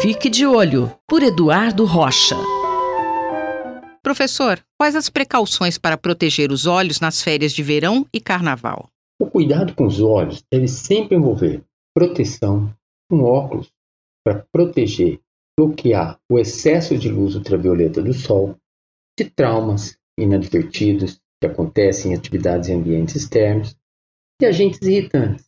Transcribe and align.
Fique 0.00 0.30
de 0.30 0.46
olho, 0.46 0.92
por 1.08 1.22
Eduardo 1.22 1.84
Rocha. 1.84 2.36
Professor, 4.02 4.64
quais 4.78 4.96
as 4.96 5.10
precauções 5.10 5.78
para 5.78 5.96
proteger 5.96 6.50
os 6.50 6.66
olhos 6.66 7.00
nas 7.00 7.22
férias 7.22 7.52
de 7.52 7.62
verão 7.62 8.06
e 8.12 8.20
carnaval? 8.20 8.88
O 9.20 9.26
cuidado 9.26 9.74
com 9.74 9.86
os 9.86 10.00
olhos 10.00 10.42
deve 10.50 10.66
sempre 10.68 11.16
envolver 11.16 11.62
proteção, 11.94 12.72
um 13.10 13.22
óculos 13.22 13.72
para 14.24 14.46
proteger, 14.52 15.20
bloquear 15.58 16.18
o 16.30 16.38
excesso 16.38 16.96
de 16.96 17.08
luz 17.08 17.34
ultravioleta 17.34 18.02
do 18.02 18.12
sol, 18.12 18.56
de 19.18 19.30
traumas 19.30 19.96
inadvertidos 20.18 21.20
que 21.40 21.46
acontecem 21.46 22.12
em 22.12 22.14
atividades 22.14 22.68
em 22.68 22.74
ambientes 22.74 23.16
externos 23.16 23.76
e 24.40 24.46
agentes 24.46 24.80
irritantes. 24.82 25.44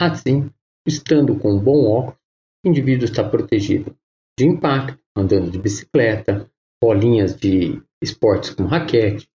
Assim, 0.00 0.50
estando 0.86 1.36
com 1.38 1.52
um 1.52 1.60
bom 1.60 1.84
óculos, 1.86 2.21
indivíduo 2.64 3.04
está 3.04 3.24
protegido 3.24 3.96
de 4.38 4.46
impacto, 4.46 4.98
andando 5.16 5.50
de 5.50 5.58
bicicleta, 5.58 6.50
bolinhas 6.82 7.36
de 7.36 7.80
esportes 8.02 8.50
como 8.50 8.68
raquete, 8.68 9.28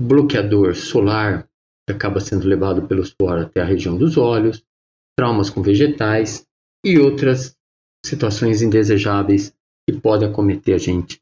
bloqueador 0.00 0.74
solar 0.74 1.48
que 1.86 1.94
acaba 1.94 2.20
sendo 2.20 2.46
levado 2.46 2.86
pelo 2.86 3.04
suor 3.04 3.38
até 3.38 3.60
a 3.60 3.64
região 3.64 3.96
dos 3.96 4.16
olhos, 4.16 4.64
traumas 5.16 5.50
com 5.50 5.62
vegetais 5.62 6.46
e 6.84 6.98
outras 6.98 7.54
situações 8.04 8.62
indesejáveis 8.62 9.54
que 9.88 9.98
podem 9.98 10.28
acometer 10.28 10.74
a 10.74 10.78
gente 10.78 11.20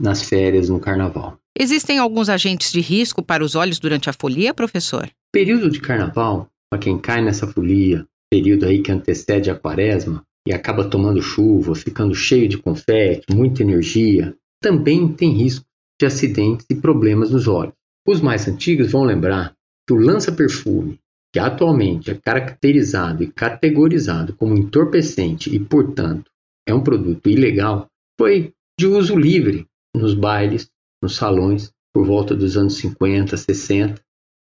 nas 0.00 0.22
férias, 0.22 0.68
no 0.68 0.78
carnaval. 0.78 1.38
Existem 1.58 1.98
alguns 1.98 2.28
agentes 2.28 2.70
de 2.70 2.80
risco 2.80 3.22
para 3.22 3.42
os 3.42 3.56
olhos 3.56 3.80
durante 3.80 4.08
a 4.08 4.12
folia, 4.12 4.54
professor? 4.54 5.10
Período 5.32 5.68
de 5.68 5.80
carnaval, 5.80 6.48
para 6.70 6.80
quem 6.80 6.98
cai 6.98 7.20
nessa 7.20 7.48
folia, 7.48 8.06
período 8.30 8.66
aí 8.66 8.80
que 8.80 8.92
antecede 8.92 9.50
a 9.50 9.58
quaresma 9.58 10.24
e 10.48 10.52
acaba 10.54 10.88
tomando 10.88 11.20
chuva, 11.20 11.74
ficando 11.74 12.14
cheio 12.14 12.48
de 12.48 12.56
confete, 12.56 13.26
muita 13.30 13.62
energia, 13.62 14.34
também 14.62 15.12
tem 15.12 15.30
risco 15.30 15.66
de 16.00 16.06
acidentes 16.06 16.64
e 16.70 16.74
problemas 16.74 17.30
nos 17.30 17.46
olhos. 17.46 17.74
Os 18.06 18.22
mais 18.22 18.48
antigos 18.48 18.90
vão 18.90 19.04
lembrar 19.04 19.54
que 19.86 19.92
o 19.92 19.98
lança-perfume, 19.98 20.98
que 21.30 21.38
atualmente 21.38 22.10
é 22.10 22.14
caracterizado 22.14 23.22
e 23.22 23.30
categorizado 23.30 24.32
como 24.32 24.56
entorpecente 24.56 25.54
e, 25.54 25.60
portanto, 25.60 26.30
é 26.66 26.72
um 26.72 26.82
produto 26.82 27.28
ilegal, 27.28 27.86
foi 28.18 28.54
de 28.80 28.86
uso 28.86 29.18
livre 29.18 29.66
nos 29.94 30.14
bailes, 30.14 30.70
nos 31.02 31.16
salões, 31.16 31.70
por 31.92 32.06
volta 32.06 32.34
dos 32.34 32.56
anos 32.56 32.76
50, 32.76 33.36
60, 33.36 34.00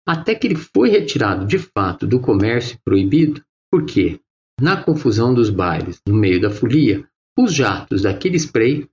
até 0.09 0.35
que 0.35 0.47
ele 0.47 0.57
foi 0.57 0.89
retirado 0.89 1.47
de 1.47 1.59
fato 1.59 2.07
do 2.07 2.21
comércio 2.21 2.79
proibido, 2.83 3.43
porque, 3.71 4.19
na 4.61 4.83
confusão 4.83 5.33
dos 5.33 5.49
bailes, 5.49 6.01
no 6.07 6.15
meio 6.15 6.41
da 6.41 6.51
folia, 6.51 7.05
os 7.39 7.55
jatos 7.55 8.03
daquele 8.03 8.37
spray 8.37 8.87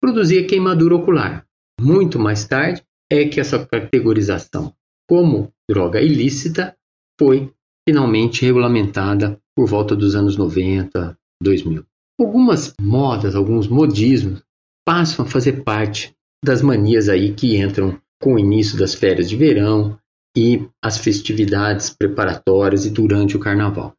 produzia 0.00 0.46
queimadura 0.46 0.96
ocular. 0.96 1.46
Muito 1.80 2.18
mais 2.18 2.44
tarde 2.44 2.82
é 3.10 3.26
que 3.26 3.40
essa 3.40 3.64
categorização 3.64 4.74
como 5.08 5.50
droga 5.68 6.00
ilícita 6.00 6.76
foi 7.18 7.50
finalmente 7.88 8.44
regulamentada 8.44 9.40
por 9.56 9.66
volta 9.66 9.96
dos 9.96 10.14
anos 10.14 10.36
90, 10.36 11.16
2000. 11.42 11.84
Algumas 12.20 12.74
modas, 12.80 13.34
alguns 13.34 13.66
modismos 13.66 14.42
passam 14.86 15.24
a 15.24 15.28
fazer 15.28 15.64
parte 15.64 16.14
das 16.44 16.60
manias 16.60 17.08
aí 17.08 17.32
que 17.32 17.56
entram 17.56 17.98
com 18.20 18.34
o 18.34 18.38
início 18.38 18.78
das 18.78 18.94
férias 18.94 19.28
de 19.28 19.36
verão 19.36 19.98
e 20.36 20.68
as 20.82 20.98
festividades 20.98 21.90
preparatórias 21.90 22.84
e 22.84 22.90
durante 22.90 23.36
o 23.36 23.40
carnaval. 23.40 23.94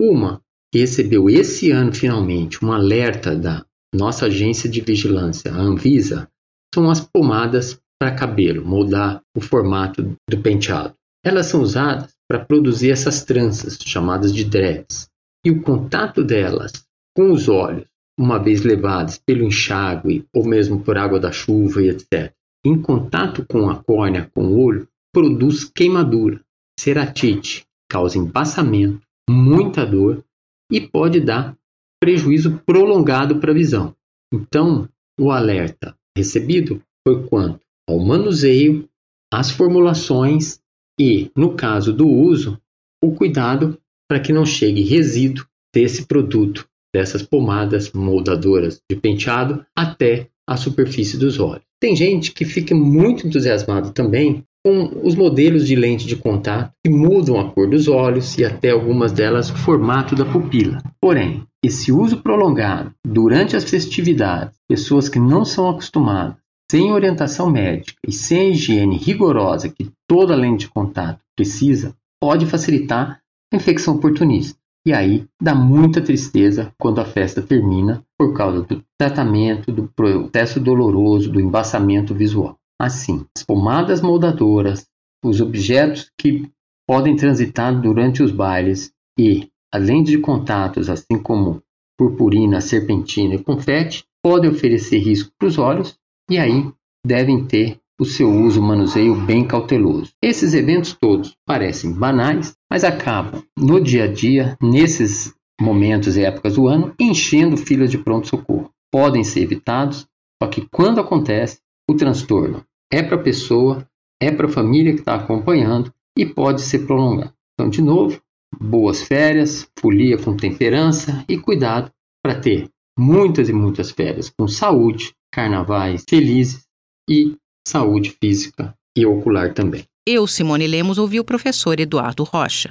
Uma 0.00 0.40
recebeu 0.74 1.28
esse 1.28 1.70
ano 1.70 1.94
finalmente 1.94 2.64
um 2.64 2.72
alerta 2.72 3.36
da 3.36 3.64
nossa 3.94 4.26
agência 4.26 4.68
de 4.70 4.80
vigilância, 4.80 5.52
a 5.52 5.56
Anvisa, 5.56 6.28
são 6.74 6.90
as 6.90 7.00
pomadas 7.00 7.78
para 8.00 8.14
cabelo, 8.14 8.64
moldar 8.64 9.20
o 9.36 9.40
formato 9.40 10.16
do 10.28 10.38
penteado. 10.38 10.94
Elas 11.24 11.46
são 11.46 11.60
usadas 11.60 12.10
para 12.28 12.44
produzir 12.44 12.90
essas 12.90 13.24
tranças, 13.24 13.78
chamadas 13.84 14.34
de 14.34 14.44
dreads. 14.44 15.08
E 15.44 15.50
o 15.50 15.62
contato 15.62 16.24
delas 16.24 16.72
com 17.14 17.30
os 17.30 17.48
olhos, 17.48 17.86
uma 18.18 18.38
vez 18.38 18.62
levadas 18.62 19.18
pelo 19.18 19.44
enxágue 19.44 20.24
ou 20.34 20.44
mesmo 20.44 20.80
por 20.80 20.96
água 20.96 21.20
da 21.20 21.30
chuva 21.30 21.82
e 21.82 21.90
etc., 21.90 22.32
em 22.64 22.80
contato 22.80 23.44
com 23.46 23.68
a 23.68 23.82
córnea, 23.82 24.30
com 24.34 24.46
o 24.46 24.64
olho, 24.64 24.88
produz 25.12 25.64
queimadura, 25.64 26.40
ceratite, 26.78 27.66
causa 27.90 28.16
embaçamento, 28.16 29.02
muita 29.28 29.84
dor 29.84 30.24
e 30.72 30.80
pode 30.80 31.20
dar 31.20 31.56
prejuízo 32.00 32.60
prolongado 32.64 33.38
para 33.38 33.52
a 33.52 33.54
visão. 33.54 33.94
Então, 34.32 34.88
o 35.20 35.30
alerta 35.30 35.94
recebido 36.16 36.82
foi 37.06 37.26
quanto 37.28 37.60
ao 37.88 38.00
manuseio, 38.00 38.88
às 39.32 39.50
formulações 39.50 40.60
e, 40.98 41.30
no 41.36 41.54
caso 41.54 41.92
do 41.92 42.08
uso, 42.08 42.58
o 43.02 43.14
cuidado 43.14 43.78
para 44.08 44.20
que 44.20 44.32
não 44.32 44.46
chegue 44.46 44.82
resíduo 44.82 45.46
desse 45.74 46.06
produto, 46.06 46.66
dessas 46.94 47.22
pomadas 47.22 47.92
moldadoras 47.92 48.80
de 48.90 48.96
penteado 48.96 49.64
até 49.76 50.28
a 50.48 50.56
superfície 50.56 51.16
dos 51.16 51.38
olhos. 51.38 51.64
Tem 51.80 51.96
gente 51.96 52.32
que 52.32 52.44
fica 52.44 52.74
muito 52.74 53.26
entusiasmado 53.26 53.92
também 53.92 54.44
com 54.64 55.00
os 55.02 55.14
modelos 55.16 55.66
de 55.66 55.74
lente 55.74 56.06
de 56.06 56.16
contato 56.16 56.72
que 56.84 56.90
mudam 56.90 57.38
a 57.40 57.50
cor 57.50 57.68
dos 57.68 57.88
olhos 57.88 58.38
e 58.38 58.44
até 58.44 58.70
algumas 58.70 59.10
delas 59.10 59.50
o 59.50 59.56
formato 59.56 60.14
da 60.14 60.24
pupila. 60.24 60.80
Porém, 61.00 61.44
esse 61.64 61.90
uso 61.90 62.22
prolongado 62.22 62.92
durante 63.04 63.56
as 63.56 63.64
festividades, 63.64 64.56
pessoas 64.68 65.08
que 65.08 65.18
não 65.18 65.44
são 65.44 65.68
acostumadas, 65.68 66.36
sem 66.70 66.92
orientação 66.92 67.50
médica 67.50 67.98
e 68.06 68.12
sem 68.12 68.40
a 68.40 68.48
higiene 68.50 68.96
rigorosa 68.96 69.68
que 69.68 69.90
toda 70.08 70.34
lente 70.34 70.66
de 70.66 70.72
contato 70.72 71.20
precisa, 71.36 71.94
pode 72.20 72.46
facilitar 72.46 73.20
a 73.52 73.56
infecção 73.56 73.96
oportunista. 73.96 74.58
E 74.86 74.92
aí 74.92 75.26
dá 75.40 75.54
muita 75.54 76.00
tristeza 76.00 76.72
quando 76.78 77.00
a 77.00 77.04
festa 77.04 77.42
termina 77.42 78.02
por 78.18 78.34
causa 78.34 78.62
do 78.62 78.82
tratamento, 78.98 79.70
do 79.70 79.88
processo 79.94 80.58
doloroso, 80.58 81.30
do 81.30 81.40
embaçamento 81.40 82.14
visual. 82.14 82.56
Assim, 82.82 83.24
as 83.36 83.44
pomadas 83.44 84.00
moldadoras, 84.00 84.84
os 85.24 85.40
objetos 85.40 86.10
que 86.18 86.50
podem 86.84 87.14
transitar 87.14 87.80
durante 87.80 88.24
os 88.24 88.32
bailes 88.32 88.92
e 89.16 89.48
lentes 89.72 90.10
de 90.10 90.18
contatos, 90.18 90.90
assim 90.90 91.16
como 91.22 91.62
purpurina, 91.96 92.60
serpentina 92.60 93.36
e 93.36 93.44
confete, 93.44 94.02
podem 94.20 94.50
oferecer 94.50 94.98
risco 94.98 95.30
para 95.38 95.46
os 95.46 95.58
olhos 95.58 95.96
e 96.28 96.38
aí 96.38 96.72
devem 97.06 97.44
ter 97.44 97.78
o 98.00 98.04
seu 98.04 98.28
uso 98.28 98.60
manuseio 98.60 99.14
bem 99.14 99.46
cauteloso. 99.46 100.10
Esses 100.20 100.52
eventos 100.52 100.92
todos 100.92 101.36
parecem 101.46 101.92
banais, 101.92 102.56
mas 102.68 102.82
acabam 102.82 103.44
no 103.56 103.80
dia 103.80 104.06
a 104.06 104.12
dia, 104.12 104.56
nesses 104.60 105.32
momentos 105.60 106.16
e 106.16 106.24
épocas 106.24 106.56
do 106.56 106.66
ano, 106.66 106.92
enchendo 106.98 107.56
filas 107.56 107.92
de 107.92 107.98
pronto-socorro. 107.98 108.70
Podem 108.90 109.22
ser 109.22 109.42
evitados, 109.42 110.04
só 110.42 110.48
que 110.50 110.66
quando 110.68 111.00
acontece, 111.00 111.60
o 111.88 111.94
transtorno 111.94 112.64
é 112.92 113.02
para 113.02 113.16
a 113.16 113.22
pessoa, 113.22 113.88
é 114.20 114.30
para 114.30 114.46
a 114.46 114.50
família 114.50 114.92
que 114.92 115.00
está 115.00 115.14
acompanhando 115.14 115.90
e 116.16 116.26
pode 116.26 116.60
ser 116.60 116.86
prolongado. 116.86 117.32
Então, 117.54 117.70
de 117.70 117.80
novo, 117.80 118.20
boas 118.60 119.02
férias, 119.02 119.66
folia 119.80 120.18
com 120.18 120.36
temperança 120.36 121.24
e 121.26 121.38
cuidado 121.38 121.90
para 122.22 122.38
ter 122.38 122.68
muitas 122.98 123.48
e 123.48 123.52
muitas 123.52 123.90
férias 123.90 124.30
com 124.38 124.46
saúde, 124.46 125.12
carnavais 125.32 126.04
felizes 126.08 126.64
e 127.08 127.34
saúde 127.66 128.14
física 128.22 128.74
e 128.96 129.06
ocular 129.06 129.54
também. 129.54 129.84
Eu, 130.06 130.26
Simone 130.26 130.66
Lemos, 130.66 130.98
ouvi 130.98 131.18
o 131.18 131.24
professor 131.24 131.80
Eduardo 131.80 132.24
Rocha. 132.24 132.70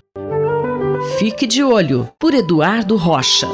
Fique 1.18 1.48
de 1.48 1.64
olho 1.64 2.10
por 2.20 2.34
Eduardo 2.34 2.96
Rocha. 2.96 3.48